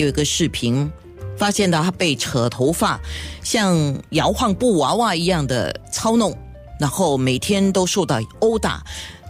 [0.00, 0.90] 有一个视频，
[1.36, 3.00] 发现到他被扯头发，
[3.44, 6.36] 像摇晃布娃娃一样的操弄，
[6.80, 8.82] 然后每天都受到殴打。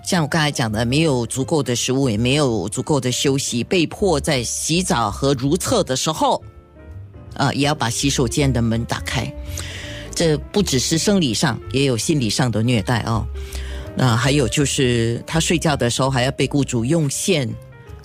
[0.02, 6.42] 像我刚才讲的，没有足够的食物，也没有足够的休息，被迫在洗澡和如厕的时候，
[7.34, 9.30] 啊，也要把洗手间的门打开。
[10.14, 13.26] 这不只是生理上，也有心理上的虐待哦。
[13.94, 17.48] 那还有就是他睡觉的时候还要被雇主用线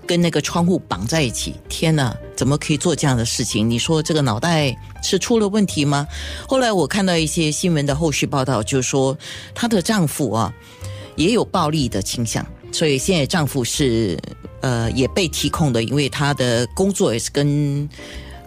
[0.09, 1.53] 跟那个窗户绑在一起。
[1.69, 3.69] 天哪，怎么可以做这样的事情？
[3.69, 6.07] 你说这个脑袋是出了问题吗？
[6.47, 9.15] 后来我看到一些新闻的后续报道，就是说
[9.53, 10.51] 她的丈夫啊
[11.15, 14.17] 也有暴力的倾向，所以现在丈夫是
[14.61, 17.87] 呃也被提控的，因为他的工作也是跟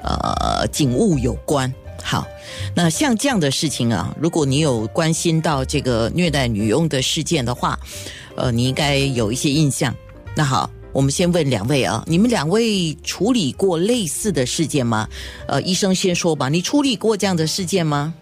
[0.02, 1.72] 呃警务有关。
[2.02, 2.26] 好，
[2.74, 7.78] 那像这样的事情啊，如果你有关心到这个虐待女佣的事件的话，
[8.34, 9.94] 呃，你应该有一些印象。
[10.34, 15.08] 那好，我们先问两位啊，你们两位处理过类似的事件吗？
[15.48, 18.12] 呃，医生先说吧，你处理过这样的事件吗？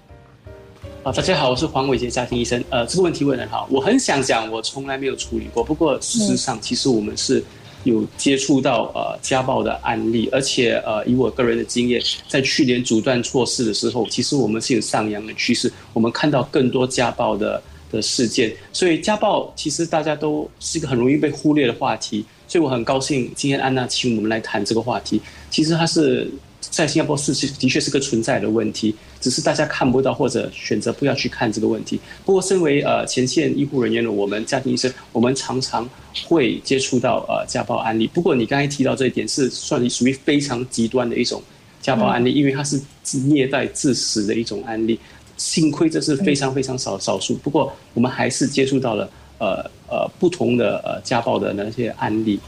[1.02, 2.62] 啊，大家好，我是黄伟杰家庭医生。
[2.70, 5.64] 呃，这个问题问得很好，我很想讲，我从来没有处理过。
[5.64, 7.42] 不过事实上，其实我们是。
[7.84, 26.28] 有接触到呃家暴的案例，而且呃以我个人的经验，在去年阻断措施的时候，其实我们是有上扬的趋势，我们看到更多家暴的的事件，所以家暴其实大家都是一个很容易被忽略的话题，所以我很高兴今天安娜请我们来谈这个话题，其实它是。
[26.60, 31.98] 在新加坡是的确是个存在的问题，只是大家看不到或者选择不要去看这个问题。
[32.24, 35.88] 不过，身为呃前线医护人员的我们家庭医生，我们常常
[36.26, 38.06] 会接触到呃家暴案例。
[38.06, 41.42] 不过，你刚才提到这一点是算属于非常极端的一种
[41.80, 42.78] 家暴案例，因为它是
[43.24, 45.00] 虐待致死的一种案例。
[45.38, 47.34] 幸亏这是非常非常少少数。
[47.36, 52.41] 不过，我们还是接触到了呃呃不同的呃家暴的那些案例。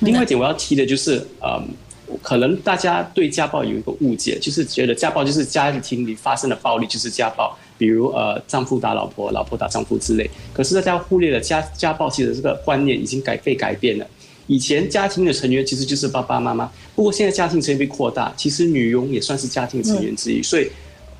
[0.00, 1.60] 另外一点我要提的就是呃。
[2.22, 10.30] 可能大家对家暴有一个误解，就是觉得家暴就是家庭里发生的暴力就是家暴，比如呃丈夫打老婆、老婆打丈夫之类。
[10.54, 14.06] 可是大家忽略了家家暴其实这个观念已经改被改变了。
[14.46, 20.42] 以前家庭的成员其实就是爸爸妈妈，不过现在家庭成员被扩大，其实女佣也算是家庭成员之一。
[20.42, 20.70] 所以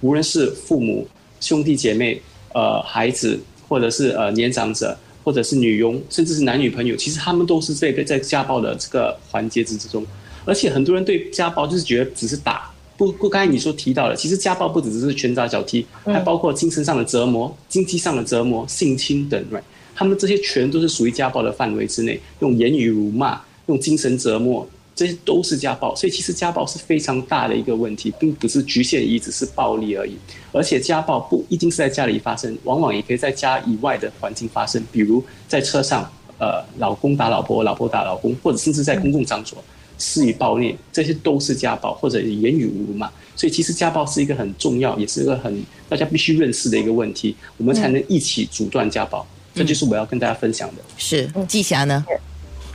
[0.01, 1.07] 无论是父母、
[1.39, 2.19] 兄弟姐妹、
[2.55, 3.39] 呃孩子，
[3.69, 10.05] 或者是呃年长者，或者是女佣，甚至是男女朋友，其实他们都是这个在家暴的这个环节之之中。
[10.45, 19.61] 而且很多人对家暴就是觉得只是打，不不，刚才你说提到了，其实家暴不只是拳打脚踢，还包括精神上的折磨、经济上的折磨、性侵等，right？
[19.95, 24.67] 他们这些全都是属于家暴的范围之内，用言语辱骂、用精神折磨，
[24.99, 25.95] 这些都是家暴。
[25.95, 30.17] 所以其实家暴是非常大的一个问题，并不是局限于只是暴力而已。
[30.51, 39.63] 而且家暴不一定是在家里发生，往往也可以在家以外的环境发生，比如在车上，呃，老公打老婆，老婆打老公，或者甚至在公共场所。
[40.01, 43.11] 施以暴力，这些都是家暴或者言语侮辱嘛？
[43.35, 49.27] 所以其实家暴是一个很重要，也是一个很大家必须认识的一个问题，我们才能一起阻断家暴。
[49.57, 50.83] 这就是我要跟大家分享的。
[50.97, 52.05] 是季霞呢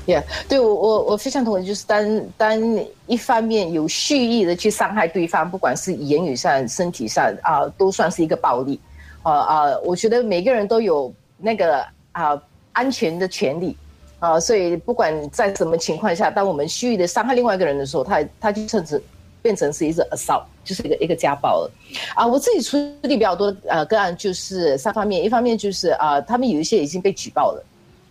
[0.05, 8.79] ？Yeah，对我我我非常同意，就是当当一方面有蓄意的去伤害对方，不管是言语上、身体上啊，都算是一个暴力。
[9.21, 12.41] 啊啊，我觉得每个人都有那个啊
[12.73, 13.77] 安全的权利。
[14.19, 19.03] 啊，所以不管在什么情况下，当我们蓄意的伤害另外一个人的时候，他他就甚至
[19.41, 21.71] 变成是一个 assault，就是一个一个家暴了。
[22.15, 27.61] 啊，我自己处理比较多呃个案就是三方面，一方面就是啊，他们有一些已经被举报了，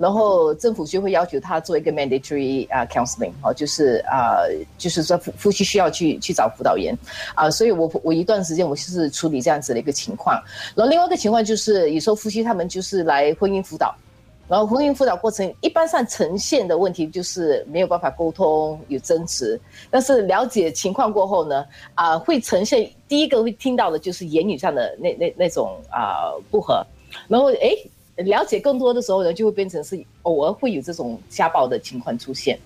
[0.03, 4.43] 然后政府就会要求他做一个 mandatory 啊 counseling，哦，就是啊，
[4.77, 6.93] 就是说夫夫妻需要去去找辅导员，
[7.37, 10.35] 啊，所以我我一段时间我就是处理这样子的一个情况，
[10.75, 13.95] 然后另外一个情况就是有时候夫妻他们就是来婚姻辅导。
[14.49, 19.59] 然后婚姻辅导过程一般上呈现的问题就是没有办法沟通，有争执。
[19.89, 21.65] 但是了解情况过后呢，
[21.95, 26.85] 啊，会呈现第一个会听到的就是言语上的那那那种啊不和。
[27.29, 27.71] 然后哎，
[28.23, 32.59] 了解更多的时候呢，就会变成是偶尔会有这种家暴的情况出现。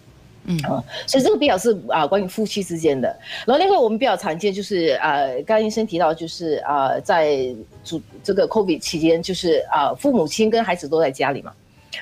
[0.49, 0.79] 嗯啊，
[1.09, 3.09] 所以这个比较是啊关于夫妻之间的。
[3.45, 7.53] 然后另外我们比较常见就是啊，刚刚医生提到就是啊，在
[7.83, 11.53] 主这个 COVID 期间，就是啊父母亲跟孩子都在家里嘛。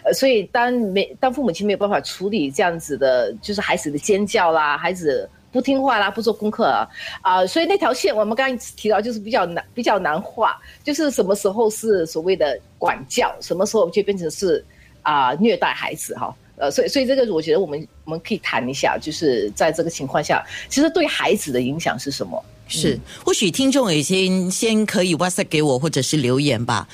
[0.04, 6.82] 呃，所以当没当父母亲没有办法处理这样子的，就是孩子的尖叫啦，孩子不听话啦，不做功课啊，
[7.22, 14.64] 啊，所以那条线我们刚刚提到就是比较难比较难画，就是什么时候是所谓的管教，什么时候就变成是
[15.02, 22.44] 啊虐待孩子哈，呃，所以所以这个我觉得我们我们可以谈一下，就是在这个情况下，其实对孩子的影响是什么？
[22.66, 26.88] 是，或许听众已经先可以 WhatsApp 给我，或者是留言吧。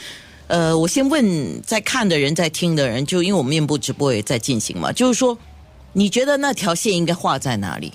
[0.49, 5.39] 呃，我先问在看的人，在听的人，就因为我们面部直播也在进行嘛，就是说，
[5.93, 7.93] 你觉得那条线应该画在哪里？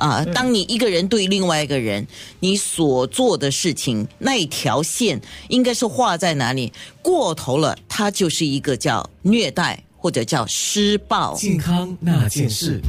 [0.00, 2.06] 啊，当你一个人对另外一个人，
[2.40, 6.72] 你所做的事情那一条线应该是画在哪里？
[7.02, 11.34] 过头了，它就是一个叫虐待或者叫施暴。
[11.34, 12.80] 健康那件事。